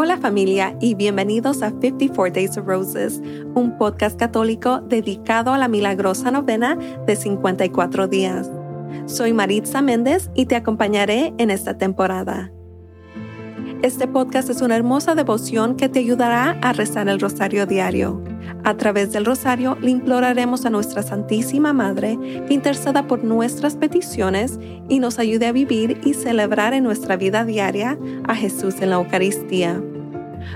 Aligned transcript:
Hola 0.00 0.16
familia 0.16 0.76
y 0.80 0.94
bienvenidos 0.94 1.60
a 1.60 1.70
54 1.70 2.32
Days 2.32 2.56
of 2.56 2.68
Roses, 2.68 3.20
un 3.56 3.76
podcast 3.78 4.16
católico 4.16 4.80
dedicado 4.80 5.52
a 5.52 5.58
la 5.58 5.66
milagrosa 5.66 6.30
novena 6.30 6.78
de 7.04 7.16
54 7.16 8.06
días. 8.06 8.48
Soy 9.06 9.32
Maritza 9.32 9.82
Méndez 9.82 10.30
y 10.36 10.46
te 10.46 10.54
acompañaré 10.54 11.34
en 11.38 11.50
esta 11.50 11.78
temporada. 11.78 12.52
Este 13.82 14.06
podcast 14.06 14.50
es 14.50 14.62
una 14.62 14.76
hermosa 14.76 15.16
devoción 15.16 15.74
que 15.74 15.88
te 15.88 15.98
ayudará 15.98 16.56
a 16.62 16.72
rezar 16.72 17.08
el 17.08 17.18
rosario 17.18 17.66
diario. 17.66 18.22
A 18.64 18.76
través 18.76 19.12
del 19.12 19.24
rosario 19.24 19.76
le 19.80 19.90
imploraremos 19.90 20.66
a 20.66 20.70
nuestra 20.70 21.02
Santísima 21.02 21.72
Madre 21.72 22.18
que 22.46 22.54
interceda 22.54 23.06
por 23.06 23.24
nuestras 23.24 23.76
peticiones 23.76 24.58
y 24.88 24.98
nos 24.98 25.18
ayude 25.18 25.46
a 25.46 25.52
vivir 25.52 26.00
y 26.04 26.14
celebrar 26.14 26.74
en 26.74 26.84
nuestra 26.84 27.16
vida 27.16 27.44
diaria 27.44 27.98
a 28.26 28.34
Jesús 28.34 28.76
en 28.80 28.90
la 28.90 28.96
Eucaristía. 28.96 29.82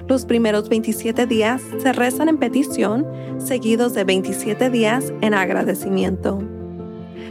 Los 0.08 0.24
primeros 0.24 0.68
27 0.68 1.26
días 1.26 1.62
se 1.78 1.92
rezan 1.92 2.28
en 2.28 2.38
petición, 2.38 3.06
seguidos 3.38 3.94
de 3.94 4.04
27 4.04 4.70
días 4.70 5.12
en 5.20 5.34
agradecimiento. 5.34 6.42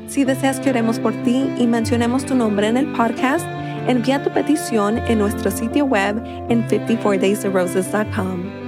Si 0.07 0.25
deseas 0.25 0.59
que 0.59 0.69
oremos 0.69 0.99
por 0.99 1.13
ti 1.23 1.49
y 1.57 1.67
mencionemos 1.67 2.25
tu 2.25 2.35
nombre 2.35 2.67
en 2.67 2.77
el 2.77 2.91
podcast, 2.93 3.45
Envía 3.87 4.23
tu 4.23 4.29
petición 4.31 4.99
en 4.99 5.19
nuestro 5.19 5.49
sitio 5.49 5.85
web 5.85 6.21
en 6.49 6.67
54daysofroses.com. 6.67 8.60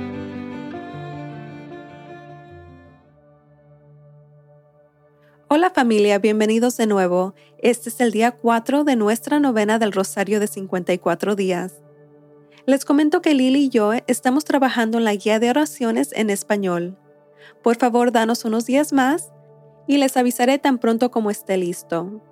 Hola 5.55 5.69
familia, 5.69 6.17
bienvenidos 6.17 6.77
de 6.77 6.87
nuevo. 6.87 7.35
Este 7.59 7.89
es 7.89 8.01
el 8.01 8.11
día 8.11 8.31
4 8.31 8.83
de 8.85 8.95
nuestra 8.95 9.39
novena 9.39 9.77
del 9.77 9.91
Rosario 9.91 10.39
de 10.39 10.47
54 10.47 11.35
días. 11.35 11.75
Les 12.65 12.85
comento 12.85 13.21
que 13.21 13.35
Lili 13.35 13.65
y 13.65 13.69
yo 13.69 13.91
estamos 14.07 14.45
trabajando 14.45 14.97
en 14.97 15.03
la 15.03 15.13
guía 15.13 15.37
de 15.37 15.51
oraciones 15.51 16.09
en 16.13 16.31
español. 16.31 16.97
Por 17.61 17.75
favor, 17.75 18.11
danos 18.11 18.45
unos 18.45 18.65
días 18.65 18.93
más 18.93 19.31
y 19.85 19.97
les 19.97 20.17
avisaré 20.17 20.57
tan 20.57 20.79
pronto 20.79 21.11
como 21.11 21.29
esté 21.29 21.55
listo. 21.57 22.23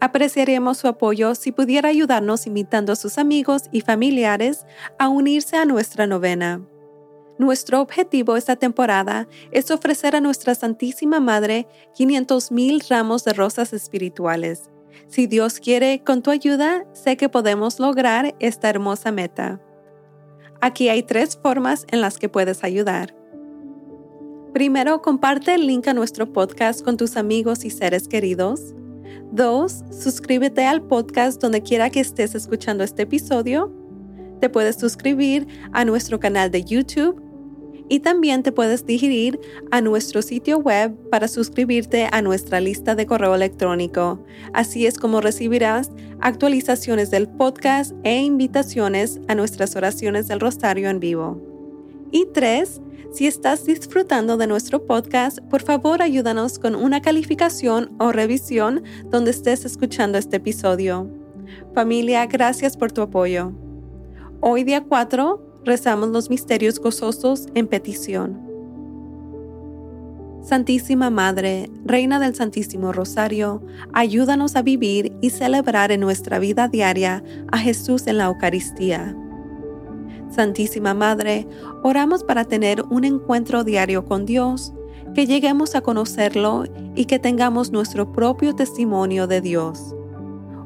Apreciaríamos 0.00 0.78
su 0.78 0.88
apoyo 0.88 1.34
si 1.34 1.52
pudiera 1.52 1.90
ayudarnos 1.90 2.46
invitando 2.46 2.90
a 2.90 2.96
sus 2.96 3.18
amigos 3.18 3.64
y 3.70 3.82
familiares 3.82 4.64
a 4.98 5.10
unirse 5.10 5.58
a 5.58 5.66
nuestra 5.66 6.06
novena. 6.06 6.62
Nuestro 7.38 7.82
objetivo 7.82 8.36
esta 8.36 8.56
temporada 8.56 9.28
es 9.50 9.70
ofrecer 9.70 10.16
a 10.16 10.20
nuestra 10.22 10.54
Santísima 10.54 11.20
Madre 11.20 11.68
500.000 11.98 12.88
ramos 12.88 13.24
de 13.24 13.34
rosas 13.34 13.74
espirituales. 13.74 14.70
Si 15.08 15.26
Dios 15.26 15.60
quiere, 15.60 16.02
con 16.02 16.22
tu 16.22 16.30
ayuda, 16.30 16.86
sé 16.94 17.18
que 17.18 17.28
podemos 17.28 17.78
lograr 17.78 18.34
esta 18.40 18.70
hermosa 18.70 19.12
meta. 19.12 19.60
Aquí 20.62 20.88
hay 20.88 21.02
tres 21.02 21.36
formas 21.36 21.84
en 21.90 22.00
las 22.00 22.16
que 22.16 22.30
puedes 22.30 22.64
ayudar. 22.64 23.14
Primero, 24.54 25.02
comparte 25.02 25.54
el 25.54 25.66
link 25.66 25.86
a 25.88 25.92
nuestro 25.92 26.32
podcast 26.32 26.82
con 26.82 26.96
tus 26.96 27.18
amigos 27.18 27.66
y 27.66 27.70
seres 27.70 28.08
queridos. 28.08 28.74
Dos, 29.30 29.84
suscríbete 29.90 30.64
al 30.64 30.80
podcast 30.80 31.42
donde 31.42 31.62
quiera 31.62 31.90
que 31.90 32.00
estés 32.00 32.34
escuchando 32.34 32.82
este 32.82 33.02
episodio. 33.02 33.70
Te 34.40 34.48
puedes 34.48 34.76
suscribir 34.76 35.46
a 35.72 35.84
nuestro 35.84 36.18
canal 36.18 36.50
de 36.50 36.64
YouTube 36.64 37.25
y 37.88 38.00
también 38.00 38.42
te 38.42 38.52
puedes 38.52 38.84
dirigir 38.84 39.40
a 39.70 39.80
nuestro 39.80 40.22
sitio 40.22 40.58
web 40.58 40.94
para 41.10 41.28
suscribirte 41.28 42.08
a 42.10 42.22
nuestra 42.22 42.60
lista 42.60 42.94
de 42.94 43.06
correo 43.06 43.34
electrónico. 43.34 44.24
Así 44.52 44.86
es 44.86 44.98
como 44.98 45.20
recibirás 45.20 45.90
actualizaciones 46.20 47.10
del 47.10 47.28
podcast 47.28 47.92
e 48.04 48.22
invitaciones 48.22 49.20
a 49.28 49.34
nuestras 49.34 49.76
oraciones 49.76 50.28
del 50.28 50.40
Rosario 50.40 50.88
en 50.88 51.00
vivo. 51.00 51.40
Y 52.10 52.26
tres, 52.32 52.80
si 53.12 53.26
estás 53.26 53.64
disfrutando 53.64 54.36
de 54.36 54.46
nuestro 54.46 54.84
podcast, 54.84 55.38
por 55.50 55.62
favor 55.62 56.02
ayúdanos 56.02 56.58
con 56.58 56.74
una 56.74 57.00
calificación 57.00 57.94
o 57.98 58.12
revisión 58.12 58.82
donde 59.10 59.30
estés 59.30 59.64
escuchando 59.64 60.18
este 60.18 60.36
episodio. 60.36 61.08
Familia, 61.74 62.26
gracias 62.26 62.76
por 62.76 62.92
tu 62.92 63.02
apoyo. 63.02 63.52
Hoy 64.40 64.64
día 64.64 64.82
4 64.82 65.45
rezamos 65.66 66.08
los 66.08 66.30
misterios 66.30 66.80
gozosos 66.80 67.48
en 67.54 67.66
petición. 67.66 68.40
Santísima 70.42 71.10
Madre, 71.10 71.68
Reina 71.84 72.18
del 72.18 72.34
Santísimo 72.34 72.92
Rosario, 72.92 73.62
ayúdanos 73.92 74.56
a 74.56 74.62
vivir 74.62 75.12
y 75.20 75.28
celebrar 75.28 75.92
en 75.92 76.00
nuestra 76.00 76.38
vida 76.38 76.68
diaria 76.68 77.22
a 77.52 77.58
Jesús 77.58 78.06
en 78.06 78.16
la 78.16 78.26
Eucaristía 78.26 79.14
Santísima 80.30 80.92
Madre, 80.92 81.46
oramos 81.82 82.24
para 82.24 82.44
tener 82.44 82.82
un 82.90 83.04
encuentro 83.04 83.64
diario 83.64 84.04
con 84.04 84.26
Dios, 84.26 84.72
que 85.14 85.26
lleguemos 85.26 85.74
a 85.74 85.80
conocerlo 85.80 86.64
y 86.94 87.06
que 87.06 87.18
tengamos 87.18 87.72
nuestro 87.72 88.12
propio 88.12 88.54
testimonio 88.54 89.26
de 89.26 89.40
Dios. 89.40 89.94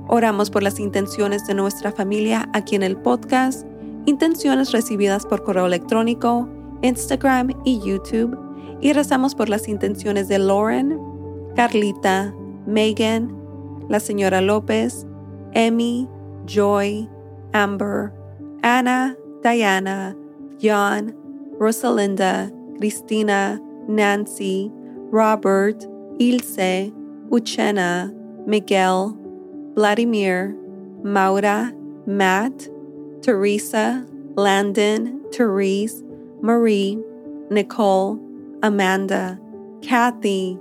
Oramos 0.08 0.50
por 0.50 0.64
las 0.64 0.80
intenciones 0.80 1.46
de 1.46 1.54
nuestra 1.54 1.92
familia 1.92 2.48
aquí 2.52 2.74
en 2.74 2.82
el 2.82 2.96
podcast, 2.96 3.64
intenciones 4.06 4.72
recibidas 4.72 5.26
por 5.26 5.42
correo 5.42 5.66
electrónico, 5.66 6.48
Instagram 6.82 7.50
y 7.64 7.80
YouTube, 7.80 8.38
y 8.80 8.92
rezamos 8.92 9.34
por 9.34 9.48
las 9.48 9.68
intenciones 9.68 10.28
de 10.28 10.38
Lauren, 10.38 10.98
Carlita, 11.54 12.34
Megan, 12.66 13.36
la 13.88 14.00
señora 14.00 14.40
López, 14.40 15.06
Emmy, 15.52 16.08
Joy, 16.46 17.08
Amber, 17.52 18.12
Ana, 18.62 19.16
Diana, 19.42 20.16
John, 20.62 21.14
Rosalinda, 21.58 22.50
Cristina, 22.78 23.60
Nancy, 23.88 24.72
Robert, 25.10 25.84
Ilse, 26.18 26.92
Uchena, 27.30 28.12
Miguel, 28.46 29.14
Vladimir, 29.74 30.56
Maura, 31.02 31.74
Matt, 32.06 32.69
Teresa, 33.22 34.06
Landon, 34.36 35.20
Therese, 35.32 36.02
Marie, 36.40 36.98
Nicole, 37.50 38.18
Amanda, 38.62 39.38
Kathy, 39.82 40.58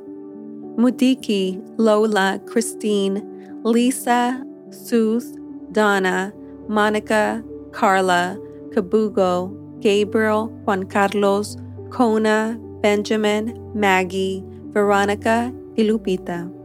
Mudiki, 0.75 1.61
Lola, 1.77 2.39
Christine, 2.45 3.61
Lisa, 3.63 4.43
Sus, 4.71 5.33
Donna, 5.71 6.33
Monica, 6.67 7.43
Carla, 7.71 8.37
Kabugo, 8.69 9.81
Gabriel, 9.81 10.47
Juan 10.65 10.83
Carlos, 10.83 11.57
Kona, 11.89 12.57
Benjamin, 12.81 13.71
Maggie, 13.73 14.43
Veronica 14.73 15.53
y 15.75 15.83
Lupita. 15.83 16.58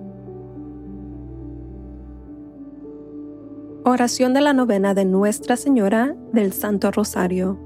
Oración 3.86 4.32
de 4.32 4.40
la 4.40 4.54
novena 4.54 4.94
de 4.94 5.04
Nuestra 5.04 5.58
Señora 5.58 6.16
del 6.32 6.54
Santo 6.54 6.90
Rosario. 6.90 7.58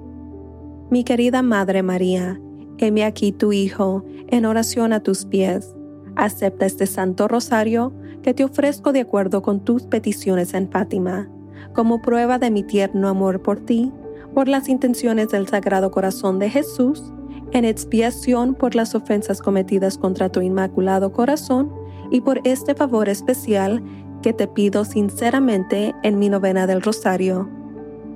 Mi 0.90 1.04
querida 1.04 1.42
Madre 1.42 1.84
María, 1.84 2.40
heme 2.78 3.04
aquí 3.04 3.30
tu 3.30 3.52
Hijo, 3.52 4.04
en 4.26 4.44
oración 4.44 4.92
a 4.92 4.98
tus 4.98 5.26
pies. 5.26 5.76
Acepta 6.16 6.66
este 6.66 6.86
Santo 6.86 7.28
Rosario 7.28 7.92
que 8.24 8.34
te 8.34 8.42
ofrezco 8.42 8.92
de 8.92 9.02
acuerdo 9.02 9.42
con 9.42 9.60
tus 9.64 9.84
peticiones 9.84 10.54
en 10.54 10.68
Fátima, 10.68 11.28
como 11.72 12.02
prueba 12.02 12.40
de 12.40 12.50
mi 12.50 12.64
tierno 12.64 13.06
amor 13.06 13.40
por 13.40 13.60
ti 13.60 13.92
por 14.34 14.48
las 14.48 14.68
intenciones 14.68 15.28
del 15.28 15.46
Sagrado 15.46 15.92
Corazón 15.92 16.40
de 16.40 16.50
Jesús, 16.50 17.12
en 17.52 17.64
expiación 17.64 18.56
por 18.56 18.74
las 18.74 18.96
ofensas 18.96 19.40
cometidas 19.40 19.96
contra 19.96 20.30
tu 20.30 20.40
Inmaculado 20.40 21.12
Corazón 21.12 21.72
y 22.10 22.22
por 22.22 22.40
este 22.42 22.74
favor 22.74 23.08
especial 23.08 23.84
que 24.22 24.32
te 24.32 24.48
pido 24.48 24.84
sinceramente 24.84 25.94
en 26.02 26.18
mi 26.18 26.28
novena 26.28 26.66
del 26.66 26.82
Rosario. 26.82 27.48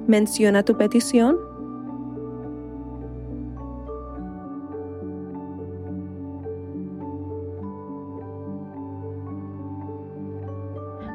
Menciona 0.07 0.63
tu 0.63 0.77
petición. 0.77 1.37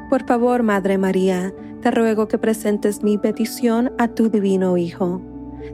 Por 0.08 0.24
favor, 0.26 0.62
Madre 0.62 0.96
María, 0.96 1.52
te 1.82 1.90
ruego 1.90 2.28
que 2.28 2.38
presentes 2.38 3.02
mi 3.02 3.18
petición 3.18 3.92
a 3.98 4.08
tu 4.08 4.30
divino 4.30 4.76
Hijo. 4.78 5.20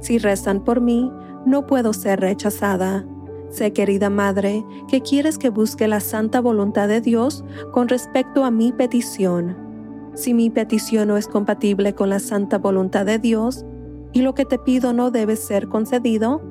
Si 0.00 0.18
rezan 0.18 0.64
por 0.64 0.80
mí, 0.80 1.12
no 1.46 1.66
puedo 1.66 1.92
ser 1.92 2.20
rechazada. 2.20 3.06
Sé, 3.54 3.72
querida 3.72 4.10
Madre, 4.10 4.66
que 4.88 5.00
quieres 5.00 5.38
que 5.38 5.48
busque 5.48 5.86
la 5.86 6.00
santa 6.00 6.40
voluntad 6.40 6.88
de 6.88 7.00
Dios 7.00 7.44
con 7.70 7.86
respecto 7.86 8.44
a 8.44 8.50
mi 8.50 8.72
petición. 8.72 9.56
Si 10.14 10.34
mi 10.34 10.50
petición 10.50 11.06
no 11.06 11.16
es 11.16 11.28
compatible 11.28 11.94
con 11.94 12.10
la 12.10 12.18
santa 12.18 12.58
voluntad 12.58 13.06
de 13.06 13.20
Dios 13.20 13.64
y 14.12 14.22
lo 14.22 14.34
que 14.34 14.44
te 14.44 14.58
pido 14.58 14.92
no 14.92 15.12
debe 15.12 15.36
ser 15.36 15.68
concedido, 15.68 16.42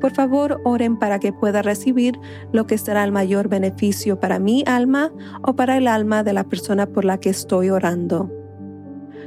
por 0.00 0.14
favor, 0.14 0.60
oren 0.64 0.98
para 0.98 1.20
que 1.20 1.32
pueda 1.32 1.62
recibir 1.62 2.18
lo 2.50 2.66
que 2.66 2.76
será 2.76 3.04
el 3.04 3.12
mayor 3.12 3.48
beneficio 3.48 4.18
para 4.18 4.40
mi 4.40 4.64
alma 4.66 5.12
o 5.44 5.54
para 5.54 5.76
el 5.76 5.86
alma 5.86 6.24
de 6.24 6.32
la 6.32 6.42
persona 6.42 6.86
por 6.86 7.04
la 7.04 7.20
que 7.20 7.30
estoy 7.30 7.70
orando. 7.70 8.32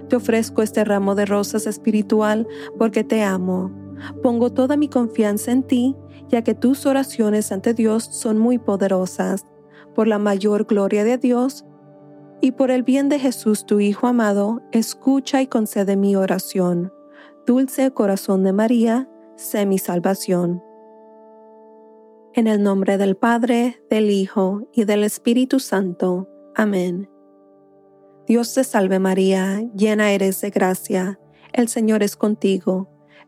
Te 0.09 0.17
ofrezco 0.17 0.63
este 0.63 0.83
ramo 0.83 1.15
de 1.15 1.25
rosas 1.25 1.65
espiritual 1.65 2.45
porque 2.77 3.05
te 3.05 3.23
amo. 3.23 3.71
Pongo 4.21 4.51
toda 4.51 4.77
mi 4.77 4.87
confianza 4.87 5.51
en 5.51 5.63
ti, 5.63 5.95
ya 6.27 6.43
que 6.43 6.55
tus 6.55 6.85
oraciones 6.85 7.51
ante 7.51 7.73
Dios 7.73 8.03
son 8.03 8.37
muy 8.37 8.57
poderosas. 8.57 9.45
Por 9.95 10.07
la 10.07 10.19
mayor 10.19 10.65
gloria 10.65 11.03
de 11.03 11.17
Dios 11.17 11.65
y 12.41 12.51
por 12.51 12.71
el 12.71 12.83
bien 12.83 13.09
de 13.09 13.19
Jesús 13.19 13.65
tu 13.65 13.79
Hijo 13.79 14.07
amado, 14.07 14.61
escucha 14.71 15.41
y 15.41 15.47
concede 15.47 15.97
mi 15.97 16.15
oración. 16.15 16.93
Dulce 17.45 17.91
corazón 17.91 18.43
de 18.43 18.53
María, 18.53 19.09
sé 19.35 19.65
mi 19.65 19.77
salvación. 19.77 20.63
En 22.33 22.47
el 22.47 22.61
nombre 22.63 22.97
del 22.97 23.17
Padre, 23.17 23.81
del 23.89 24.09
Hijo 24.09 24.67
y 24.71 24.85
del 24.85 25.03
Espíritu 25.03 25.59
Santo. 25.59 26.29
Amén. 26.55 27.09
Dios 28.27 28.53
te 28.53 28.63
salve 28.63 28.99
María, 28.99 29.61
llena 29.75 30.11
eres 30.11 30.39
de 30.41 30.51
gracia, 30.51 31.19
el 31.51 31.67
Señor 31.67 32.03
es 32.03 32.15
contigo, 32.15 32.87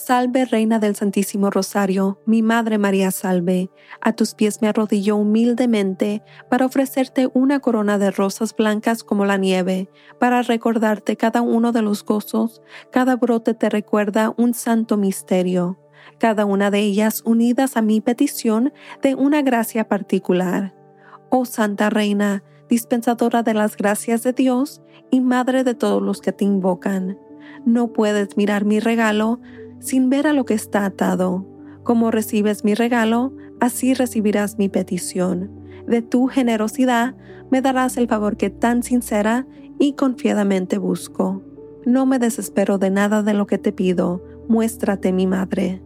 Salve, 0.00 0.46
Reina 0.46 0.78
del 0.78 0.96
Santísimo 0.96 1.50
Rosario, 1.50 2.20
mi 2.24 2.40
Madre 2.40 2.78
María 2.78 3.10
salve. 3.10 3.70
A 4.00 4.14
tus 4.14 4.34
pies 4.34 4.62
me 4.62 4.68
arrodillo 4.68 5.16
humildemente 5.16 6.22
para 6.48 6.64
ofrecerte 6.64 7.28
una 7.34 7.60
corona 7.60 7.98
de 7.98 8.10
rosas 8.10 8.56
blancas 8.56 9.04
como 9.04 9.26
la 9.26 9.36
nieve, 9.36 9.90
para 10.18 10.40
recordarte 10.40 11.18
cada 11.18 11.42
uno 11.42 11.72
de 11.72 11.82
los 11.82 12.02
gozos, 12.02 12.62
cada 12.90 13.16
brote 13.16 13.52
te 13.52 13.68
recuerda 13.68 14.32
un 14.38 14.54
santo 14.54 14.96
misterio, 14.96 15.78
cada 16.18 16.46
una 16.46 16.70
de 16.70 16.78
ellas 16.80 17.22
unidas 17.26 17.76
a 17.76 17.82
mi 17.82 18.00
petición 18.00 18.72
de 19.02 19.14
una 19.14 19.42
gracia 19.42 19.86
particular. 19.86 20.74
Oh 21.28 21.44
Santa 21.44 21.90
Reina, 21.90 22.42
dispensadora 22.70 23.42
de 23.42 23.52
las 23.52 23.76
gracias 23.76 24.22
de 24.22 24.32
Dios 24.32 24.80
y 25.10 25.20
Madre 25.20 25.62
de 25.62 25.74
todos 25.74 26.00
los 26.00 26.22
que 26.22 26.32
te 26.32 26.46
invocan, 26.46 27.18
no 27.64 27.92
puedes 27.92 28.36
mirar 28.36 28.64
mi 28.64 28.80
regalo 28.80 29.40
sin 29.80 30.10
ver 30.10 30.26
a 30.26 30.32
lo 30.32 30.44
que 30.44 30.54
está 30.54 30.84
atado. 30.84 31.46
Como 31.82 32.10
recibes 32.10 32.64
mi 32.64 32.74
regalo, 32.74 33.32
así 33.58 33.94
recibirás 33.94 34.58
mi 34.58 34.68
petición. 34.68 35.50
De 35.86 36.02
tu 36.02 36.28
generosidad 36.28 37.16
me 37.50 37.62
darás 37.62 37.96
el 37.96 38.06
favor 38.06 38.36
que 38.36 38.50
tan 38.50 38.82
sincera 38.82 39.46
y 39.78 39.94
confiadamente 39.94 40.78
busco. 40.78 41.42
No 41.84 42.06
me 42.06 42.18
desespero 42.18 42.78
de 42.78 42.90
nada 42.90 43.22
de 43.22 43.34
lo 43.34 43.46
que 43.46 43.58
te 43.58 43.72
pido, 43.72 44.22
muéstrate 44.48 45.12
mi 45.12 45.26
madre. 45.26 45.82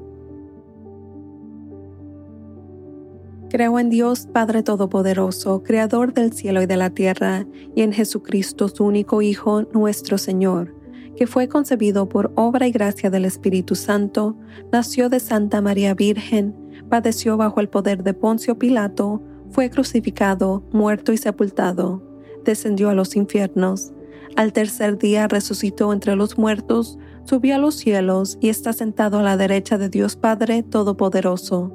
Creo 3.49 3.79
en 3.79 3.89
Dios 3.89 4.27
Padre 4.27 4.65
Todopoderoso, 4.65 5.63
Creador 5.63 6.13
del 6.13 6.33
cielo 6.33 6.61
y 6.61 6.67
de 6.67 6.77
la 6.77 6.91
tierra, 6.91 7.47
y 7.77 7.83
en 7.83 7.93
Jesucristo 7.93 8.67
su 8.67 8.85
único 8.85 9.23
Hijo, 9.23 9.63
nuestro 9.73 10.19
Señor 10.19 10.84
que 11.17 11.27
fue 11.27 11.49
concebido 11.49 12.09
por 12.09 12.33
obra 12.35 12.67
y 12.67 12.73
gracia 12.73 13.11
del 13.11 13.25
Espíritu 13.25 13.75
Santo, 13.75 14.37
nació 14.73 15.09
de 15.09 15.21
Santa 15.21 15.61
María 15.61 15.95
Virgen, 15.95 16.55
padeció 16.89 17.37
bajo 17.37 17.61
el 17.61 17.69
poder 17.69 18.03
de 18.03 18.15
Poncio 18.15 18.59
Pilato, 18.59 19.23
fue 19.51 19.71
crucificado, 19.71 20.65
muerto 20.73 21.13
y 21.13 21.17
sepultado, 21.17 22.03
descendió 22.45 22.91
a 22.91 22.95
los 22.95 23.17
infiernos. 23.17 23.93
Al 24.37 24.53
tercer 24.53 24.99
día 24.99 25.29
resucitó 25.29 25.93
entre 25.93 26.17
los 26.17 26.37
muertos, 26.39 26.99
subió 27.25 27.55
a 27.55 27.59
los 27.59 27.77
cielos 27.77 28.37
y 28.41 28.49
está 28.49 28.73
sentado 28.73 29.21
a 29.21 29.23
la 29.23 29.37
derecha 29.37 29.79
de 29.79 29.89
Dios 29.89 30.17
Padre 30.17 30.63
Todopoderoso. 30.63 31.73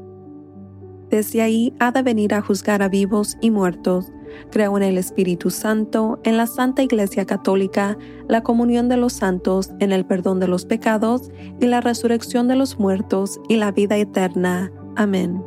Desde 1.09 1.41
ahí 1.41 1.73
ha 1.79 1.91
de 1.91 2.03
venir 2.03 2.33
a 2.33 2.41
juzgar 2.41 2.83
a 2.83 2.89
vivos 2.89 3.37
y 3.41 3.49
muertos. 3.49 4.11
Creo 4.51 4.77
en 4.77 4.83
el 4.83 4.97
Espíritu 4.97 5.49
Santo, 5.49 6.19
en 6.23 6.37
la 6.37 6.47
Santa 6.47 6.81
Iglesia 6.81 7.25
Católica, 7.25 7.97
la 8.27 8.41
comunión 8.41 8.89
de 8.89 8.97
los 8.97 9.13
santos, 9.13 9.71
en 9.79 9.91
el 9.91 10.05
perdón 10.05 10.39
de 10.39 10.47
los 10.47 10.65
pecados 10.65 11.29
y 11.59 11.67
la 11.67 11.81
resurrección 11.81 12.47
de 12.47 12.55
los 12.55 12.79
muertos 12.79 13.39
y 13.47 13.57
la 13.57 13.71
vida 13.71 13.97
eterna. 13.97 14.71
Amén. 14.95 15.43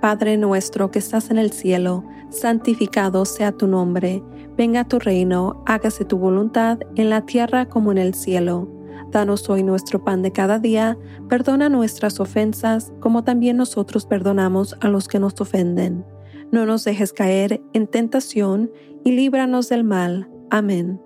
Padre 0.00 0.36
nuestro 0.36 0.90
que 0.90 0.98
estás 0.98 1.30
en 1.30 1.38
el 1.38 1.50
cielo, 1.50 2.04
santificado 2.28 3.24
sea 3.24 3.52
tu 3.52 3.66
nombre, 3.66 4.22
venga 4.56 4.84
tu 4.84 4.98
reino, 4.98 5.62
hágase 5.64 6.04
tu 6.04 6.18
voluntad 6.18 6.78
en 6.96 7.08
la 7.08 7.24
tierra 7.24 7.66
como 7.66 7.90
en 7.90 7.98
el 7.98 8.12
cielo. 8.12 8.68
Danos 9.10 9.48
hoy 9.48 9.62
nuestro 9.62 10.04
pan 10.04 10.22
de 10.22 10.32
cada 10.32 10.58
día, 10.58 10.98
perdona 11.28 11.68
nuestras 11.68 12.20
ofensas 12.20 12.92
como 13.00 13.24
también 13.24 13.56
nosotros 13.56 14.04
perdonamos 14.04 14.76
a 14.80 14.88
los 14.88 15.08
que 15.08 15.20
nos 15.20 15.40
ofenden 15.40 16.04
no 16.50 16.66
nos 16.66 16.84
dejes 16.84 17.12
caer 17.12 17.62
en 17.72 17.86
tentación 17.86 18.70
y 19.04 19.12
líbranos 19.12 19.68
del 19.68 19.84
mal. 19.84 20.30
Amén. 20.50 21.00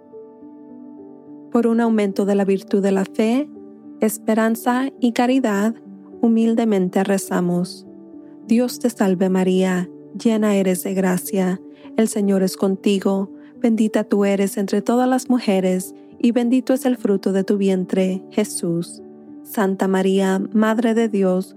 Por 1.51 1.67
un 1.67 1.81
aumento 1.81 2.25
de 2.25 2.35
la 2.35 2.45
virtud 2.45 2.83
de 2.83 2.93
la 2.93 3.05
fe, 3.05 3.49
esperanza 4.01 4.91
y 5.01 5.13
caridad, 5.13 5.75
humildemente 6.21 7.03
rezamos. 7.05 7.87
Dios 8.47 8.79
te 8.79 8.91
salve 8.91 9.29
María, 9.29 9.89
llena 10.19 10.57
eres 10.57 10.83
de 10.85 10.95
gracia, 10.95 11.61
el 11.97 12.09
Señor 12.09 12.43
es 12.43 12.57
contigo, 12.57 13.31
bendita 13.61 14.05
tú 14.05 14.25
eres 14.25 14.57
entre 14.57 14.83
todas 14.83 15.09
las 15.09 15.29
mujeres, 15.29 15.95
y 16.19 16.33
bendito 16.33 16.73
es 16.73 16.85
el 16.85 16.97
fruto 16.97 17.33
de 17.33 17.45
tu 17.45 17.57
vientre, 17.57 18.23
Jesús. 18.31 19.03
Santa 19.43 19.89
María, 19.89 20.41
Madre 20.53 20.95
de 20.95 21.09
Dios, 21.09 21.57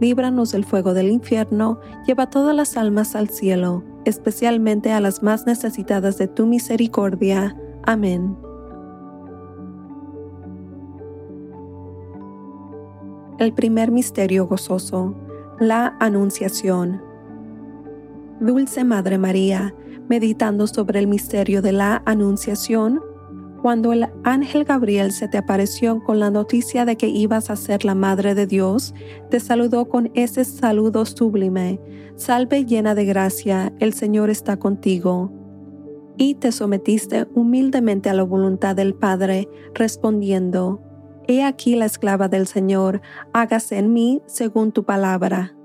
líbranos 0.00 0.52
del 0.52 0.64
fuego 0.64 0.94
del 0.94 1.10
infierno, 1.10 1.80
lleva 2.06 2.30
todas 2.30 2.54
las 2.54 2.76
almas 2.76 3.14
al 3.16 3.28
cielo, 3.28 3.82
especialmente 4.04 4.92
a 4.92 5.00
las 5.00 5.22
más 5.22 5.46
necesitadas 5.46 6.18
de 6.18 6.28
tu 6.28 6.46
misericordia. 6.46 7.56
Amén. 7.84 8.36
El 13.38 13.52
primer 13.52 13.90
misterio 13.90 14.46
gozoso, 14.46 15.14
la 15.60 15.96
Anunciación. 16.00 17.02
Dulce 18.40 18.84
Madre 18.84 19.18
María, 19.18 19.74
meditando 20.08 20.66
sobre 20.66 21.00
el 21.00 21.06
misterio 21.06 21.62
de 21.62 21.72
la 21.72 22.02
Anunciación, 22.06 23.02
cuando 23.66 23.92
el 23.92 24.06
ángel 24.22 24.62
Gabriel 24.62 25.10
se 25.10 25.26
te 25.26 25.38
apareció 25.38 26.00
con 26.04 26.20
la 26.20 26.30
noticia 26.30 26.84
de 26.84 26.96
que 26.96 27.08
ibas 27.08 27.50
a 27.50 27.56
ser 27.56 27.84
la 27.84 27.96
Madre 27.96 28.36
de 28.36 28.46
Dios, 28.46 28.94
te 29.28 29.40
saludó 29.40 29.88
con 29.88 30.12
ese 30.14 30.44
saludo 30.44 31.04
sublime, 31.04 31.80
Salve 32.14 32.64
llena 32.64 32.94
de 32.94 33.04
gracia, 33.06 33.72
el 33.80 33.92
Señor 33.92 34.30
está 34.30 34.56
contigo. 34.56 35.32
Y 36.16 36.36
te 36.36 36.52
sometiste 36.52 37.26
humildemente 37.34 38.08
a 38.08 38.14
la 38.14 38.22
voluntad 38.22 38.76
del 38.76 38.94
Padre, 38.94 39.48
respondiendo, 39.74 40.80
He 41.26 41.42
aquí 41.42 41.74
la 41.74 41.86
esclava 41.86 42.28
del 42.28 42.46
Señor, 42.46 43.00
hágase 43.32 43.78
en 43.78 43.92
mí 43.92 44.22
según 44.26 44.70
tu 44.70 44.84
palabra. 44.84 45.56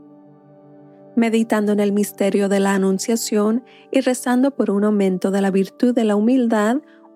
Meditando 1.16 1.72
en 1.72 1.80
el 1.80 1.92
misterio 1.92 2.50
de 2.50 2.62
la 2.62 2.74
Anunciación 2.74 3.64
y 3.92 4.02
rezando 4.02 4.50
por 4.50 4.72
un 4.72 4.86
aumento 4.86 5.30
de 5.30 5.42
la 5.42 5.52
virtud 5.52 5.94
de 5.94 6.06
la 6.06 6.16
humildad, 6.16 6.78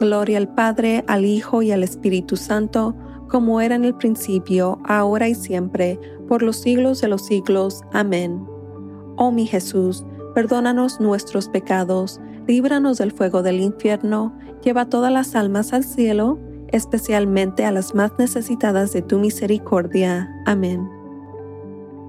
Gloria 0.00 0.38
al 0.38 0.48
Padre, 0.48 1.04
al 1.06 1.24
Hijo 1.24 1.62
y 1.62 1.72
al 1.72 1.82
Espíritu 1.82 2.36
Santo, 2.36 2.94
como 3.28 3.60
era 3.60 3.74
en 3.74 3.84
el 3.84 3.94
principio, 3.94 4.78
ahora 4.84 5.28
y 5.28 5.34
siempre, 5.34 5.98
por 6.28 6.42
los 6.42 6.56
siglos 6.56 7.00
de 7.00 7.08
los 7.08 7.24
siglos. 7.26 7.82
Amén. 7.92 8.46
Oh 9.16 9.32
mi 9.32 9.46
Jesús, 9.46 10.04
perdónanos 10.34 11.00
nuestros 11.00 11.48
pecados, 11.48 12.20
líbranos 12.46 12.98
del 12.98 13.12
fuego 13.12 13.42
del 13.42 13.60
infierno, 13.60 14.36
lleva 14.62 14.88
todas 14.88 15.12
las 15.12 15.34
almas 15.34 15.72
al 15.72 15.84
cielo, 15.84 16.38
especialmente 16.68 17.64
a 17.64 17.72
las 17.72 17.94
más 17.94 18.12
necesitadas 18.18 18.92
de 18.92 19.02
tu 19.02 19.18
misericordia. 19.18 20.30
Amén. 20.44 20.88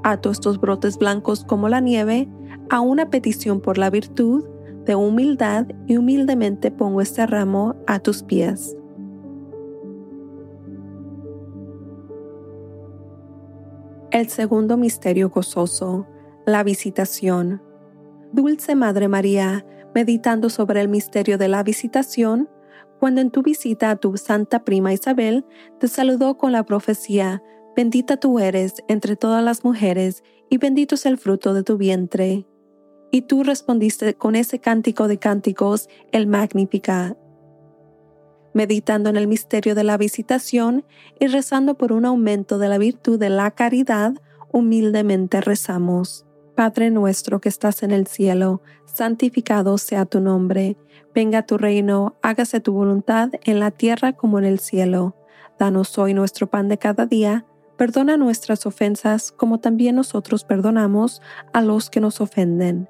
Ato 0.04 0.30
estos 0.32 0.60
brotes 0.60 0.98
blancos 0.98 1.46
como 1.46 1.70
la 1.70 1.80
nieve 1.80 2.28
a 2.70 2.82
una 2.82 3.10
petición 3.10 3.62
por 3.62 3.78
la 3.78 3.90
virtud, 3.90 4.44
de 4.88 4.96
humildad 4.96 5.68
y 5.86 5.98
humildemente 5.98 6.72
pongo 6.72 7.02
este 7.02 7.28
ramo 7.28 7.76
a 7.86 8.00
tus 8.00 8.24
pies. 8.24 8.76
El 14.12 14.30
segundo 14.30 14.78
misterio 14.78 15.30
gozoso, 15.30 16.08
la 16.46 16.64
visitación. 16.64 17.62
Dulce 18.32 18.76
Madre 18.76 19.10
María, 19.10 19.66
meditando 19.94 20.50
sobre 20.50 20.80
el 20.80 20.88
misterio 20.88 21.38
de 21.38 21.50
la 21.50 21.62
visitación, 21.64 22.50
cuando 23.00 23.20
en 23.20 23.30
tu 23.30 23.44
visita 23.44 23.92
a 23.92 23.98
tu 23.98 24.16
santa 24.16 24.64
prima 24.64 24.94
Isabel 24.94 25.46
te 25.80 25.90
saludó 25.90 26.38
con 26.38 26.54
la 26.54 26.64
profecía, 26.64 27.44
bendita 27.76 28.18
tú 28.18 28.40
eres 28.40 28.76
entre 28.88 29.18
todas 29.18 29.44
las 29.44 29.66
mujeres 29.66 30.24
y 30.50 30.58
bendito 30.58 30.96
es 30.96 31.06
el 31.06 31.18
fruto 31.18 31.54
de 31.54 31.64
tu 31.64 31.78
vientre. 31.78 32.48
Y 33.12 33.22
tú 33.24 33.44
respondiste 33.44 34.14
con 34.16 34.36
ese 34.36 34.60
cántico 34.60 35.08
de 35.08 35.18
cánticos, 35.18 35.90
el 36.12 36.28
Magnificat. 36.28 37.18
Meditando 38.54 39.10
en 39.10 39.18
el 39.18 39.28
misterio 39.28 39.76
de 39.76 39.84
la 39.84 39.98
visitación 39.98 40.84
y 41.20 41.28
rezando 41.28 41.76
por 41.76 41.92
un 41.92 42.06
aumento 42.06 42.58
de 42.58 42.70
la 42.70 42.78
virtud 42.78 43.20
de 43.20 43.30
la 43.30 43.52
caridad, 43.52 44.14
humildemente 44.52 45.42
rezamos. 45.42 46.26
Padre 46.56 46.90
nuestro 46.90 47.40
que 47.40 47.50
estás 47.50 47.84
en 47.84 47.92
el 47.92 48.08
cielo, 48.08 48.62
santificado 48.86 49.78
sea 49.78 50.06
tu 50.06 50.20
nombre, 50.22 50.76
venga 51.14 51.46
tu 51.46 51.58
reino, 51.58 52.16
hágase 52.24 52.60
tu 52.60 52.74
voluntad 52.74 53.30
en 53.44 53.60
la 53.60 53.70
tierra 53.70 54.14
como 54.14 54.40
en 54.40 54.46
el 54.46 54.60
cielo. 54.60 55.16
Danos 55.60 55.98
hoy 55.98 56.16
nuestro 56.16 56.48
pan 56.48 56.68
de 56.68 56.80
cada 56.80 57.06
día, 57.06 57.46
perdona 57.78 58.18
nuestras 58.18 58.66
ofensas 58.66 59.32
como 59.32 59.60
también 59.60 59.96
nosotros 59.96 60.44
perdonamos 60.44 61.22
a 61.54 61.62
los 61.62 61.90
que 61.92 62.00
nos 62.00 62.22
ofenden. 62.22 62.90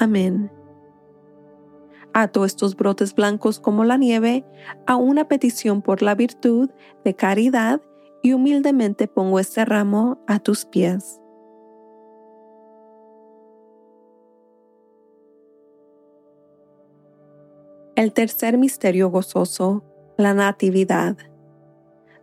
Amén. 0.00 0.50
Ato 2.14 2.46
estos 2.46 2.74
brotes 2.74 3.14
blancos 3.14 3.60
como 3.60 3.84
la 3.84 3.98
nieve 3.98 4.46
a 4.86 4.96
una 4.96 5.28
petición 5.28 5.82
por 5.82 6.00
la 6.00 6.14
virtud 6.14 6.70
de 7.04 7.14
caridad 7.14 7.82
y 8.22 8.32
humildemente 8.32 9.08
pongo 9.08 9.38
este 9.38 9.62
ramo 9.66 10.18
a 10.26 10.38
tus 10.38 10.64
pies. 10.64 11.20
El 17.94 18.14
tercer 18.14 18.56
misterio 18.56 19.10
gozoso, 19.10 19.84
la 20.16 20.32
Natividad. 20.32 21.18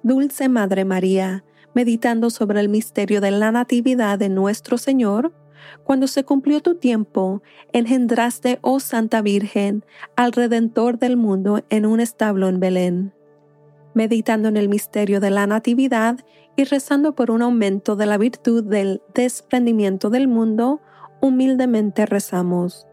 Dulce 0.02 0.50
Madre 0.50 0.84
María, 0.84 1.46
meditando 1.76 2.32
sobre 2.32 2.60
el 2.60 2.70
misterio 2.70 3.22
de 3.22 3.30
la 3.30 3.52
Natividad 3.52 4.18
de 4.18 4.30
nuestro 4.30 4.80
Señor, 4.80 5.32
cuando 5.84 6.08
se 6.08 6.24
cumplió 6.24 6.62
tu 6.62 6.76
tiempo, 6.76 7.42
engendraste, 7.74 8.60
oh 8.62 8.80
Santa 8.80 9.22
Virgen, 9.22 9.86
al 10.16 10.32
Redentor 10.32 11.00
del 11.00 11.18
mundo 11.18 11.64
en 11.70 11.86
un 11.86 12.00
establo 12.00 12.48
en 12.48 12.60
Belén. 12.60 13.14
Meditando 13.94 14.48
en 14.48 14.58
el 14.58 14.70
misterio 14.70 15.20
de 15.20 15.32
la 15.32 15.48
Natividad 15.48 16.20
y 16.56 16.64
rezando 16.66 17.16
por 17.16 17.32
un 17.32 17.42
aumento 17.42 17.96
de 17.96 18.06
la 18.06 18.18
virtud 18.18 18.64
del 18.64 19.02
desprendimiento 19.14 20.10
del 20.10 20.28
mundo, 20.28 20.82
humildemente 21.22 22.06
rezamos. 22.06 22.88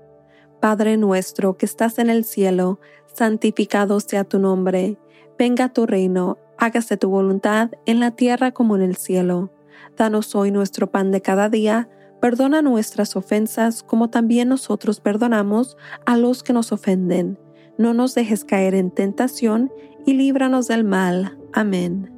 Padre 0.61 0.97
nuestro 0.97 1.57
que 1.57 1.67
estás 1.67 1.99
en 1.99 2.09
el 2.09 2.25
cielo, 2.25 2.81
santificado 3.13 4.01
sea 4.01 4.25
tu 4.25 4.39
nombre, 4.39 4.99
venga 5.39 5.69
tu 5.69 5.87
reino, 5.87 6.39
hágase 6.59 6.97
tu 6.97 7.11
voluntad 7.11 7.71
en 7.87 8.01
la 8.01 8.13
tierra 8.13 8.53
como 8.53 8.77
en 8.77 8.83
el 8.83 8.97
cielo. 8.97 9.51
Danos 9.97 10.35
hoy 10.35 10.51
nuestro 10.51 10.91
pan 10.91 11.11
de 11.11 11.21
cada 11.21 11.49
día. 11.49 11.89
Perdona 12.21 12.63
nuestras 12.63 13.17
ofensas 13.17 13.83
como 13.83 14.11
también 14.11 14.49
nosotros 14.49 15.01
perdonamos 15.01 15.77
a 16.07 16.17
los 16.17 16.43
que 16.43 16.53
nos 16.53 16.73
ofenden. 16.73 17.39
No 17.77 17.93
nos 17.93 18.15
dejes 18.15 18.45
caer 18.45 18.75
en 18.75 18.91
tentación 18.91 19.71
y 20.07 20.15
líbranos 20.15 20.69
del 20.69 20.85
mal. 20.85 21.39
Amén. 21.53 22.11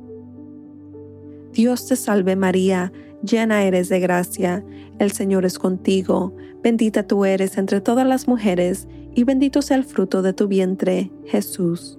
Dios 1.53 1.87
te 1.87 1.97
salve 1.97 2.37
María, 2.37 2.93
llena 3.23 3.65
eres 3.65 3.89
de 3.89 3.99
gracia, 4.01 4.65
el 4.99 5.13
Señor 5.13 5.45
es 5.45 5.59
contigo, 5.59 6.35
bendita 6.63 7.07
tú 7.07 7.25
eres 7.25 7.57
entre 7.57 7.81
todas 7.81 8.07
las 8.07 8.29
mujeres, 8.29 8.89
y 9.15 9.25
bendito 9.25 9.63
sea 9.63 9.79
el 9.79 9.85
fruto 9.85 10.21
de 10.21 10.35
tu 10.35 10.49
vientre, 10.49 11.11
Jesús. 11.25 11.99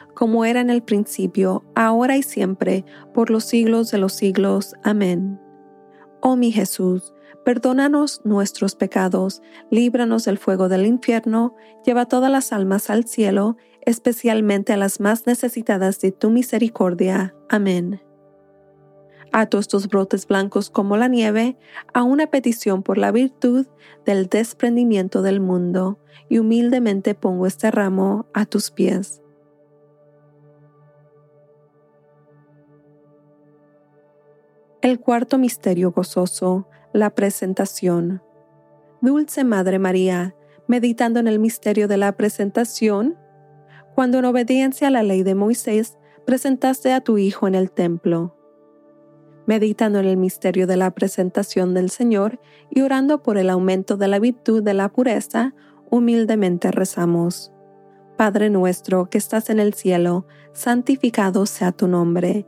como 0.13 0.45
era 0.45 0.61
en 0.61 0.69
el 0.69 0.83
principio, 0.83 1.63
ahora 1.75 2.17
y 2.17 2.23
siempre, 2.23 2.85
por 3.13 3.29
los 3.29 3.45
siglos 3.45 3.91
de 3.91 3.97
los 3.97 4.13
siglos. 4.13 4.73
Amén. 4.83 5.39
Oh 6.21 6.35
mi 6.35 6.51
Jesús, 6.51 7.13
perdónanos 7.43 8.21
nuestros 8.23 8.75
pecados, 8.75 9.41
líbranos 9.69 10.25
del 10.25 10.37
fuego 10.37 10.69
del 10.69 10.85
infierno, 10.85 11.55
lleva 11.85 12.05
todas 12.05 12.31
las 12.31 12.51
almas 12.53 12.89
al 12.89 13.05
cielo, 13.05 13.57
especialmente 13.85 14.73
a 14.73 14.77
las 14.77 14.99
más 14.99 15.25
necesitadas 15.25 15.99
de 15.99 16.11
tu 16.11 16.29
misericordia. 16.29 17.33
Amén. 17.49 18.01
Ato 19.33 19.59
estos 19.59 19.87
brotes 19.87 20.27
blancos 20.27 20.69
como 20.69 20.97
la 20.97 21.07
nieve 21.07 21.57
a 21.93 22.03
una 22.03 22.27
petición 22.27 22.83
por 22.83 22.97
la 22.97 23.11
virtud 23.11 23.65
del 24.05 24.27
desprendimiento 24.27 25.21
del 25.21 25.39
mundo, 25.39 25.99
y 26.27 26.39
humildemente 26.39 27.15
pongo 27.15 27.47
este 27.47 27.71
ramo 27.71 28.25
a 28.33 28.45
tus 28.45 28.71
pies. 28.71 29.20
El 34.81 34.99
cuarto 34.99 35.37
misterio 35.37 35.91
gozoso, 35.91 36.67
la 36.91 37.11
presentación. 37.11 38.23
Dulce 38.99 39.43
Madre 39.43 39.77
María, 39.77 40.35
meditando 40.65 41.19
en 41.19 41.27
el 41.27 41.37
misterio 41.37 41.87
de 41.87 41.97
la 41.97 42.13
presentación, 42.13 43.15
cuando 43.93 44.17
en 44.17 44.25
obediencia 44.25 44.87
a 44.87 44.91
la 44.91 45.03
ley 45.03 45.21
de 45.21 45.35
Moisés 45.35 45.99
presentaste 46.25 46.93
a 46.93 47.01
tu 47.01 47.19
Hijo 47.19 47.47
en 47.47 47.53
el 47.53 47.69
templo. 47.69 48.35
Meditando 49.45 49.99
en 49.99 50.05
el 50.05 50.17
misterio 50.17 50.65
de 50.65 50.77
la 50.77 50.89
presentación 50.89 51.75
del 51.75 51.91
Señor 51.91 52.39
y 52.71 52.81
orando 52.81 53.21
por 53.21 53.37
el 53.37 53.51
aumento 53.51 53.97
de 53.97 54.07
la 54.07 54.17
virtud 54.17 54.63
de 54.63 54.73
la 54.73 54.89
pureza, 54.89 55.53
humildemente 55.91 56.71
rezamos. 56.71 57.51
Padre 58.17 58.49
nuestro 58.49 59.11
que 59.11 59.19
estás 59.19 59.51
en 59.51 59.59
el 59.59 59.75
cielo, 59.75 60.25
santificado 60.53 61.45
sea 61.45 61.71
tu 61.71 61.87
nombre 61.87 62.47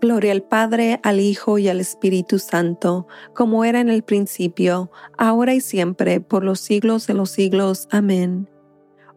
Gloria 0.00 0.32
al 0.32 0.42
Padre, 0.42 0.98
al 1.02 1.20
Hijo 1.20 1.58
y 1.58 1.68
al 1.68 1.78
Espíritu 1.78 2.38
Santo, 2.38 3.06
como 3.34 3.64
era 3.64 3.80
en 3.80 3.90
el 3.90 4.02
principio, 4.02 4.90
ahora 5.18 5.54
y 5.54 5.60
siempre, 5.60 6.20
por 6.20 6.42
los 6.42 6.60
siglos 6.60 7.06
de 7.06 7.14
los 7.14 7.30
siglos. 7.30 7.86
Amén. 7.90 8.48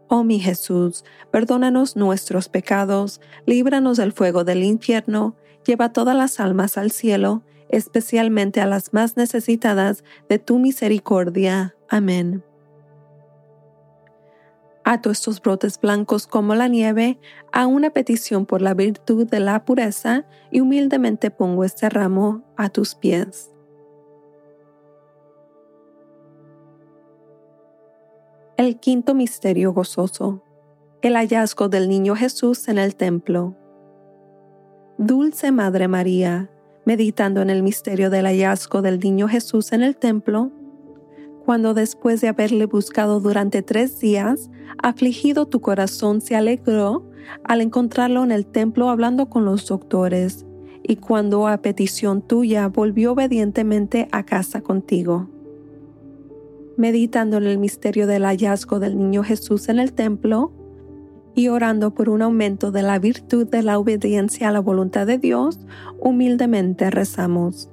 Oh 0.10 0.24
mi 0.24 0.40
Jesús, 0.40 1.06
perdónanos 1.32 1.96
nuestros 1.96 2.50
pecados, 2.50 3.22
líbranos 3.46 3.98
del 3.98 4.12
fuego 4.12 4.44
del 4.44 4.64
infierno, 4.64 5.38
lleva 5.66 5.94
todas 5.94 6.16
las 6.16 6.40
almas 6.40 6.78
al 6.78 6.92
cielo, 6.92 7.44
especialmente 7.70 8.60
a 8.60 8.66
las 8.66 8.94
más 8.94 9.16
necesitadas 9.16 10.04
de 10.28 10.38
tu 10.38 10.60
misericordia. 10.60 11.76
Amén. 11.90 12.44
Ato 14.86 15.12
estos 15.12 15.42
brotes 15.42 15.80
blancos 15.80 16.28
como 16.28 16.56
la 16.56 16.68
nieve 16.68 17.18
a 17.54 17.68
una 17.68 17.92
petición 17.92 18.46
por 18.46 18.62
la 18.62 18.74
virtud 18.74 19.26
de 19.28 19.40
la 19.40 19.64
pureza 19.64 20.26
y 20.52 20.60
humildemente 20.60 21.32
pongo 21.32 21.64
este 21.64 21.90
ramo 21.90 22.44
a 22.58 22.70
tus 22.70 22.94
pies. 22.94 23.50
El 28.58 28.80
quinto 28.80 29.14
misterio 29.14 29.74
gozoso. 29.74 30.44
El 31.02 31.16
hallazgo 31.16 31.70
del 31.70 31.90
niño 31.90 32.16
Jesús 32.16 32.68
en 32.68 32.78
el 32.78 32.96
templo. 32.96 33.56
Dulce 34.98 35.52
Madre 35.52 35.88
María, 35.88 36.52
meditando 36.86 37.42
en 37.42 37.50
el 37.50 37.64
misterio 37.64 38.10
del 38.10 38.26
hallazgo 38.26 38.82
del 38.82 39.00
niño 39.00 39.28
Jesús 39.28 39.74
en 39.74 39.82
el 39.82 39.98
templo, 39.98 40.52
cuando 41.46 41.74
después 41.74 42.22
de 42.22 42.30
haberle 42.30 42.66
buscado 42.66 43.20
durante 43.20 43.62
tres 43.62 44.00
días, 44.00 44.50
afligido 44.82 45.48
tu 45.48 45.62
corazón 45.62 46.22
se 46.22 46.36
alegró 46.36 47.04
al 47.44 47.62
encontrarlo 47.62 48.24
en 48.24 48.32
el 48.32 48.46
templo 48.46 48.90
hablando 48.90 49.30
con 49.30 49.46
los 49.46 49.68
doctores, 49.68 50.46
y 50.84 50.98
cuando 50.98 51.48
a 51.48 51.62
petición 51.62 52.22
tuya 52.22 52.68
volvió 52.68 53.14
obedientemente 53.14 54.08
a 54.12 54.24
casa 54.24 54.62
contigo. 54.62 55.30
Meditando 56.76 57.38
en 57.38 57.44
el 57.44 57.58
misterio 57.58 58.08
del 58.08 58.24
hallazgo 58.24 58.80
del 58.80 58.98
niño 58.98 59.24
Jesús 59.24 59.70
en 59.70 59.80
el 59.80 59.94
templo, 59.94 60.52
y 61.36 61.48
orando 61.48 61.94
por 61.94 62.10
un 62.10 62.22
aumento 62.22 62.72
de 62.72 62.84
la 62.84 63.00
virtud 63.00 63.48
de 63.48 63.64
la 63.64 63.80
obediencia 63.80 64.50
a 64.50 64.52
la 64.52 64.60
voluntad 64.60 65.08
de 65.08 65.18
Dios, 65.18 65.60
humildemente 66.00 66.92
rezamos. 66.92 67.73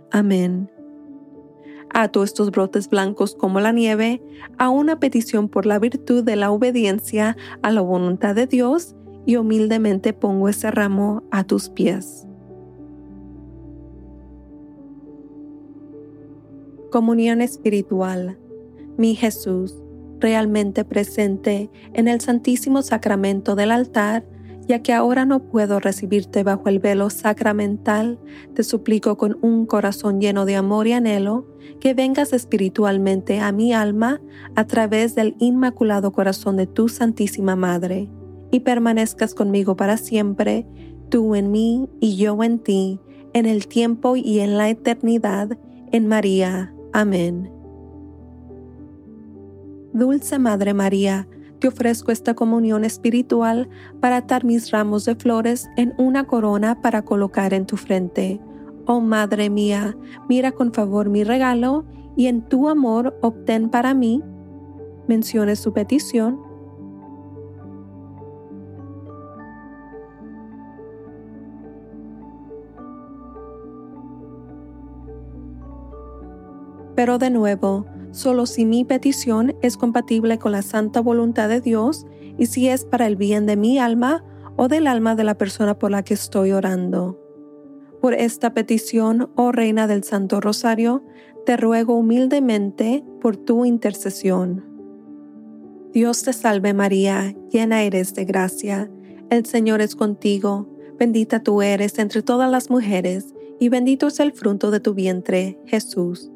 Amén. 0.11 0.69
Ato 1.93 2.23
estos 2.23 2.51
brotes 2.51 2.89
blancos 2.89 3.35
como 3.35 3.59
la 3.59 3.71
nieve 3.71 4.21
a 4.57 4.69
una 4.69 4.99
petición 4.99 5.49
por 5.49 5.65
la 5.65 5.79
virtud 5.79 6.23
de 6.23 6.35
la 6.35 6.51
obediencia 6.51 7.35
a 7.61 7.71
la 7.71 7.81
voluntad 7.81 8.35
de 8.35 8.47
Dios 8.47 8.95
y 9.25 9.35
humildemente 9.35 10.13
pongo 10.13 10.49
ese 10.49 10.71
ramo 10.71 11.23
a 11.31 11.43
tus 11.43 11.69
pies. 11.69 12.25
Comunión 16.91 17.41
espiritual 17.41 18.37
mi 18.97 19.15
Jesús, 19.15 19.81
realmente 20.19 20.85
presente 20.85 21.69
en 21.93 22.07
el 22.07 22.21
Santísimo 22.21 22.81
Sacramento 22.81 23.55
del 23.55 23.71
altar, 23.71 24.23
ya 24.67 24.81
que 24.81 24.93
ahora 24.93 25.25
no 25.25 25.43
puedo 25.43 25.79
recibirte 25.79 26.43
bajo 26.43 26.69
el 26.69 26.79
velo 26.79 27.09
sacramental, 27.09 28.19
te 28.53 28.63
suplico 28.63 29.17
con 29.17 29.37
un 29.41 29.65
corazón 29.65 30.21
lleno 30.21 30.45
de 30.45 30.55
amor 30.55 30.87
y 30.87 30.93
anhelo, 30.93 31.47
que 31.79 31.93
vengas 31.93 32.33
espiritualmente 32.33 33.39
a 33.39 33.51
mi 33.51 33.73
alma 33.73 34.21
a 34.55 34.67
través 34.67 35.15
del 35.15 35.35
inmaculado 35.39 36.11
corazón 36.11 36.57
de 36.57 36.67
tu 36.67 36.89
Santísima 36.89 37.55
Madre, 37.55 38.09
y 38.51 38.61
permanezcas 38.61 39.33
conmigo 39.33 39.75
para 39.75 39.97
siempre, 39.97 40.67
tú 41.09 41.35
en 41.35 41.51
mí 41.51 41.89
y 41.99 42.17
yo 42.17 42.41
en 42.43 42.59
ti, 42.59 42.99
en 43.33 43.45
el 43.45 43.67
tiempo 43.67 44.15
y 44.15 44.39
en 44.39 44.57
la 44.57 44.69
eternidad, 44.69 45.57
en 45.91 46.07
María. 46.07 46.73
Amén. 46.93 47.49
Dulce 49.93 50.39
Madre 50.39 50.73
María, 50.73 51.27
te 51.61 51.67
ofrezco 51.67 52.11
esta 52.11 52.33
comunión 52.33 52.83
espiritual 52.83 53.69
para 54.01 54.17
atar 54.17 54.43
mis 54.43 54.71
ramos 54.71 55.05
de 55.05 55.15
flores 55.15 55.69
en 55.77 55.93
una 55.97 56.25
corona 56.25 56.81
para 56.81 57.03
colocar 57.03 57.53
en 57.53 57.67
tu 57.67 57.77
frente. 57.77 58.41
Oh 58.87 58.99
Madre 58.99 59.51
mía, 59.51 59.95
mira 60.27 60.51
con 60.51 60.73
favor 60.73 61.07
mi 61.07 61.23
regalo 61.23 61.85
y 62.17 62.25
en 62.25 62.41
tu 62.41 62.67
amor 62.67 63.17
obtén 63.21 63.69
para 63.69 63.93
mí, 63.93 64.23
mencione 65.07 65.55
su 65.55 65.71
petición, 65.71 66.39
Pero 76.93 77.17
de 77.17 77.31
nuevo, 77.31 77.87
solo 78.11 78.45
si 78.45 78.65
mi 78.65 78.85
petición 78.85 79.55
es 79.61 79.77
compatible 79.77 80.37
con 80.37 80.51
la 80.51 80.61
santa 80.61 81.01
voluntad 81.01 81.49
de 81.49 81.61
Dios 81.61 82.05
y 82.37 82.45
si 82.45 82.67
es 82.67 82.85
para 82.85 83.07
el 83.07 83.15
bien 83.15 83.45
de 83.45 83.55
mi 83.55 83.79
alma 83.79 84.23
o 84.57 84.67
del 84.67 84.87
alma 84.87 85.15
de 85.15 85.23
la 85.23 85.37
persona 85.37 85.77
por 85.79 85.91
la 85.91 86.03
que 86.03 86.13
estoy 86.13 86.51
orando. 86.51 87.17
Por 88.01 88.13
esta 88.13 88.53
petición, 88.53 89.29
oh 89.35 89.51
Reina 89.51 89.87
del 89.87 90.03
Santo 90.03 90.41
Rosario, 90.41 91.03
te 91.45 91.57
ruego 91.57 91.95
humildemente 91.95 93.03
por 93.21 93.37
tu 93.37 93.65
intercesión. 93.65 94.65
Dios 95.93 96.23
te 96.23 96.33
salve 96.33 96.73
María, 96.73 97.35
llena 97.51 97.83
eres 97.83 98.13
de 98.13 98.25
gracia, 98.25 98.89
el 99.29 99.45
Señor 99.45 99.81
es 99.81 99.95
contigo, 99.95 100.69
bendita 100.97 101.41
tú 101.43 101.61
eres 101.61 101.99
entre 101.99 102.21
todas 102.21 102.49
las 102.49 102.69
mujeres, 102.69 103.33
y 103.59 103.69
bendito 103.69 104.07
es 104.07 104.19
el 104.19 104.31
fruto 104.31 104.71
de 104.71 104.79
tu 104.79 104.93
vientre, 104.93 105.59
Jesús. 105.65 106.31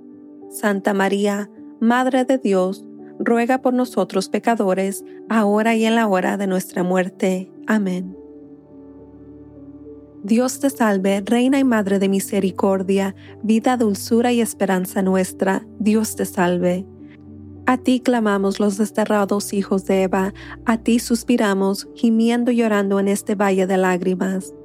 Santa 0.50 0.94
María, 0.94 1.50
Madre 1.86 2.26
de 2.26 2.40
Dios, 2.40 2.84
ruega 3.20 3.60
por 3.62 3.76
nosotros 3.76 4.28
pecadores, 4.28 5.06
ahora 5.30 5.76
y 5.76 5.86
en 5.86 5.94
la 5.94 6.08
hora 6.08 6.36
de 6.36 6.48
nuestra 6.48 6.82
muerte. 6.82 7.52
Amén. 7.68 8.18
Dios 10.24 10.60
te 10.60 10.72
salve, 10.72 11.22
Reina 11.24 11.60
y 11.60 11.64
Madre 11.64 12.00
de 12.00 12.10
Misericordia, 12.10 13.16
vida, 13.44 13.78
dulzura 13.78 14.32
y 14.32 14.42
esperanza 14.42 15.04
nuestra, 15.04 15.64
Dios 15.78 16.16
te 16.16 16.26
salve. 16.26 16.88
A 17.68 17.78
ti 17.78 18.00
clamamos 18.00 18.60
los 18.60 18.80
desterrados 18.80 19.54
hijos 19.54 19.86
de 19.86 20.02
Eva, 20.02 20.34
a 20.66 20.78
ti 20.80 20.98
suspiramos, 20.98 21.88
gimiendo 21.94 22.50
y 22.50 22.56
llorando 22.56 23.00
en 23.00 23.10
este 23.10 23.36
valle 23.36 23.68
de 23.68 23.78
lágrimas. 23.78 24.56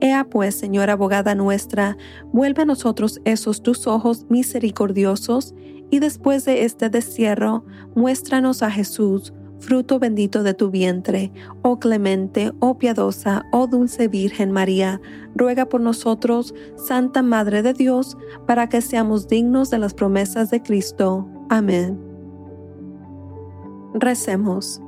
Ea 0.00 0.28
pues, 0.30 0.54
Señora 0.54 0.92
abogada 0.92 1.34
nuestra, 1.34 1.96
vuelve 2.32 2.62
a 2.62 2.66
nosotros 2.66 3.20
esos 3.24 3.64
tus 3.64 3.88
ojos 3.88 4.26
misericordiosos, 4.28 5.56
y 5.90 6.00
después 6.00 6.44
de 6.44 6.64
este 6.64 6.90
destierro, 6.90 7.64
muéstranos 7.94 8.62
a 8.62 8.70
Jesús, 8.70 9.32
fruto 9.58 9.98
bendito 9.98 10.42
de 10.42 10.54
tu 10.54 10.70
vientre. 10.70 11.32
Oh 11.62 11.78
clemente, 11.78 12.52
oh 12.60 12.78
piadosa, 12.78 13.44
oh 13.52 13.66
dulce 13.66 14.08
Virgen 14.08 14.52
María, 14.52 15.00
ruega 15.34 15.66
por 15.66 15.80
nosotros, 15.80 16.54
Santa 16.76 17.22
Madre 17.22 17.62
de 17.62 17.72
Dios, 17.72 18.16
para 18.46 18.68
que 18.68 18.80
seamos 18.80 19.28
dignos 19.28 19.70
de 19.70 19.78
las 19.78 19.94
promesas 19.94 20.50
de 20.50 20.62
Cristo. 20.62 21.28
Amén. 21.48 21.98
Recemos 23.94 24.82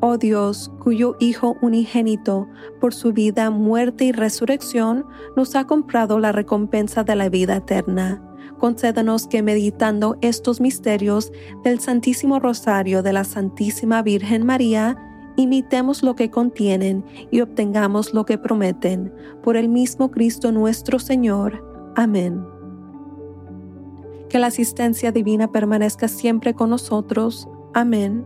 oh 0.00 0.16
Dios, 0.16 0.72
cuyo 0.80 1.16
Hijo 1.20 1.56
unigénito, 1.60 2.48
por 2.80 2.94
su 2.94 3.12
vida, 3.12 3.50
muerte 3.50 4.04
y 4.04 4.12
resurrección, 4.12 5.04
nos 5.36 5.54
ha 5.54 5.66
comprado 5.66 6.18
la 6.18 6.32
recompensa 6.32 7.04
de 7.04 7.16
la 7.16 7.28
vida 7.28 7.56
eterna. 7.56 8.22
Concédanos 8.60 9.26
que 9.26 9.42
meditando 9.42 10.16
estos 10.20 10.60
misterios 10.60 11.32
del 11.64 11.80
Santísimo 11.80 12.38
Rosario 12.38 13.02
de 13.02 13.12
la 13.12 13.24
Santísima 13.24 14.02
Virgen 14.02 14.44
María, 14.44 14.96
imitemos 15.36 16.02
lo 16.02 16.14
que 16.14 16.30
contienen 16.30 17.04
y 17.30 17.40
obtengamos 17.40 18.12
lo 18.12 18.26
que 18.26 18.36
prometen. 18.38 19.12
Por 19.42 19.56
el 19.56 19.68
mismo 19.68 20.10
Cristo 20.10 20.52
nuestro 20.52 20.98
Señor. 20.98 21.64
Amén. 21.96 22.44
Que 24.28 24.38
la 24.38 24.48
asistencia 24.48 25.10
divina 25.10 25.50
permanezca 25.50 26.06
siempre 26.06 26.54
con 26.54 26.70
nosotros. 26.70 27.48
Amén 27.72 28.24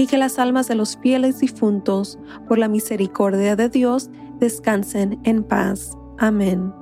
y 0.00 0.06
que 0.06 0.16
las 0.16 0.38
almas 0.38 0.66
de 0.66 0.74
los 0.74 0.96
fieles 0.96 1.40
difuntos, 1.40 2.18
por 2.48 2.56
la 2.56 2.68
misericordia 2.68 3.54
de 3.54 3.68
Dios, 3.68 4.08
descansen 4.38 5.20
en 5.24 5.44
paz. 5.44 5.94
Amén. 6.16 6.79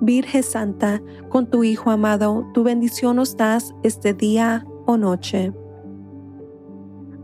Virgen 0.00 0.42
Santa, 0.42 1.02
con 1.28 1.50
tu 1.50 1.64
Hijo 1.64 1.90
amado, 1.90 2.46
tu 2.54 2.64
bendición 2.64 3.16
nos 3.16 3.36
das 3.36 3.74
este 3.82 4.14
día 4.14 4.64
o 4.86 4.96
noche. 4.96 5.52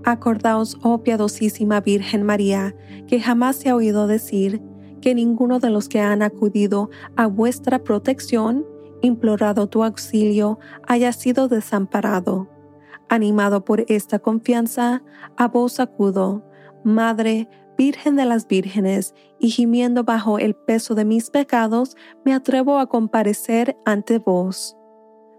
Acordaos, 0.04 0.78
oh 0.82 1.02
piadosísima 1.02 1.80
Virgen 1.80 2.22
María, 2.22 2.74
que 3.06 3.20
jamás 3.20 3.56
se 3.56 3.70
ha 3.70 3.76
oído 3.76 4.06
decir 4.06 4.62
que 5.00 5.14
ninguno 5.14 5.58
de 5.58 5.70
los 5.70 5.88
que 5.88 6.00
han 6.00 6.22
acudido 6.22 6.90
a 7.16 7.26
vuestra 7.26 7.82
protección, 7.82 8.64
implorado 9.02 9.66
tu 9.68 9.82
auxilio, 9.82 10.58
haya 10.86 11.12
sido 11.12 11.48
desamparado 11.48 12.48
Animado 13.08 13.64
por 13.64 13.84
esta 13.86 14.18
confianza, 14.18 15.02
a 15.36 15.48
vos 15.48 15.78
acudo, 15.78 16.44
Madre, 16.82 17.48
Virgen 17.76 18.16
de 18.16 18.24
las 18.24 18.46
Vírgenes, 18.46 19.14
y 19.38 19.50
gimiendo 19.50 20.04
bajo 20.04 20.38
el 20.38 20.54
peso 20.54 20.94
de 20.94 21.04
mis 21.04 21.30
pecados, 21.30 21.96
me 22.24 22.32
atrevo 22.32 22.78
a 22.78 22.88
comparecer 22.88 23.76
ante 23.84 24.18
vos. 24.18 24.76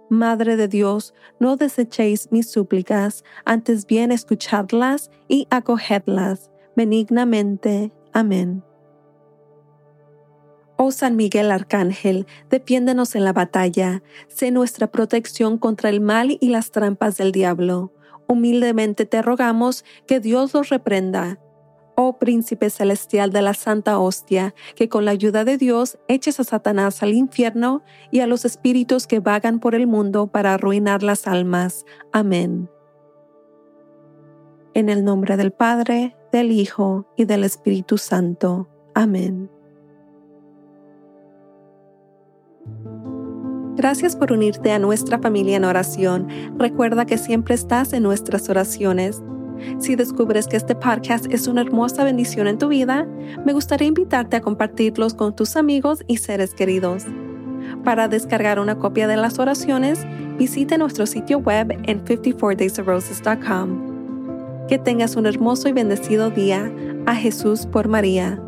Madre 0.09 0.55
de 0.55 0.67
Dios, 0.67 1.13
no 1.39 1.57
desechéis 1.57 2.31
mis 2.31 2.49
súplicas, 2.49 3.23
antes 3.43 3.85
bien 3.85 4.11
escuchadlas 4.11 5.11
y 5.27 5.47
acogedlas 5.49 6.49
benignamente. 6.77 7.91
Amén. 8.13 8.63
Oh 10.77 10.91
San 10.91 11.15
Miguel 11.15 11.51
Arcángel, 11.51 12.27
defiéndenos 12.51 13.15
en 13.15 13.23
la 13.23 13.33
batalla, 13.33 14.03
sé 14.27 14.51
nuestra 14.51 14.91
protección 14.91 15.57
contra 15.57 15.89
el 15.89 15.99
mal 15.99 16.37
y 16.39 16.49
las 16.49 16.69
trampas 16.69 17.17
del 17.17 17.31
diablo. 17.31 17.91
Humildemente 18.27 19.05
te 19.05 19.23
rogamos 19.23 19.83
que 20.05 20.19
Dios 20.19 20.53
los 20.53 20.69
reprenda. 20.69 21.39
Oh 21.99 22.19
Príncipe 22.19 22.69
Celestial 22.69 23.31
de 23.31 23.41
la 23.41 23.55
Santa 23.55 23.97
Hostia, 23.97 24.53
que 24.75 24.87
con 24.87 25.03
la 25.03 25.09
ayuda 25.09 25.43
de 25.43 25.57
Dios 25.57 25.97
eches 26.07 26.39
a 26.39 26.43
Satanás 26.43 27.01
al 27.01 27.15
infierno 27.15 27.81
y 28.11 28.19
a 28.19 28.27
los 28.27 28.45
espíritus 28.45 29.07
que 29.07 29.19
vagan 29.19 29.59
por 29.59 29.73
el 29.73 29.87
mundo 29.87 30.27
para 30.27 30.53
arruinar 30.53 31.01
las 31.01 31.25
almas. 31.25 31.85
Amén. 32.11 32.69
En 34.75 34.89
el 34.89 35.03
nombre 35.03 35.37
del 35.37 35.51
Padre, 35.51 36.15
del 36.31 36.51
Hijo 36.51 37.07
y 37.17 37.25
del 37.25 37.43
Espíritu 37.43 37.97
Santo. 37.97 38.69
Amén. 38.93 39.49
Gracias 43.75 44.15
por 44.15 44.31
unirte 44.31 44.71
a 44.71 44.77
nuestra 44.77 45.17
familia 45.17 45.57
en 45.57 45.65
oración. 45.65 46.27
Recuerda 46.59 47.05
que 47.07 47.17
siempre 47.17 47.55
estás 47.55 47.91
en 47.93 48.03
nuestras 48.03 48.49
oraciones. 48.49 49.23
Si 49.79 49.95
descubres 49.95 50.47
que 50.47 50.57
este 50.57 50.75
podcast 50.75 51.31
es 51.31 51.47
una 51.47 51.61
hermosa 51.61 52.03
bendición 52.03 52.47
en 52.47 52.57
tu 52.57 52.67
vida, 52.67 53.07
me 53.45 53.53
gustaría 53.53 53.87
invitarte 53.87 54.37
a 54.37 54.41
compartirlos 54.41 55.13
con 55.13 55.35
tus 55.35 55.55
amigos 55.55 56.03
y 56.07 56.17
seres 56.17 56.53
queridos. 56.53 57.05
Para 57.83 58.07
descargar 58.07 58.59
una 58.59 58.77
copia 58.77 59.07
de 59.07 59.17
las 59.17 59.39
oraciones, 59.39 60.05
visite 60.37 60.77
nuestro 60.77 61.05
sitio 61.05 61.39
web 61.39 61.77
en 61.83 62.03
54daysofroses.com. 62.03 64.67
Que 64.67 64.77
tengas 64.77 65.15
un 65.15 65.25
hermoso 65.25 65.69
y 65.69 65.73
bendecido 65.73 66.29
día. 66.29 66.71
A 67.05 67.15
Jesús 67.15 67.65
por 67.65 67.87
María. 67.87 68.41